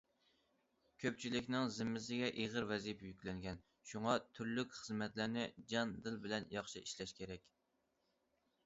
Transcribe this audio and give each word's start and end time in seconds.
كۆپچىلىكىنىڭ 1.03 1.69
زىممىسىگە 1.75 2.29
ئېغىر 2.45 2.65
ۋەزىپە 2.71 3.07
يۈكلەنگەن، 3.11 3.61
شۇڭا 3.91 4.17
تۈرلۈك 4.39 4.75
خىزمەتلەرنى 4.81 5.45
جان- 5.75 5.95
دىل 6.09 6.21
بىلەن 6.27 6.51
ياخشى 6.59 6.87
ئىشلەش 6.87 7.17
كېرەك. 7.23 7.49